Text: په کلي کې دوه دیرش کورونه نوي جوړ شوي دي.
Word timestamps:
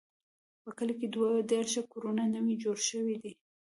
په 0.63 0.69
کلي 0.77 0.93
کې 0.99 1.07
دوه 1.15 1.27
دیرش 1.51 1.73
کورونه 1.91 2.23
نوي 2.35 2.55
جوړ 2.63 2.77
شوي 2.89 3.15
دي. 3.23 3.33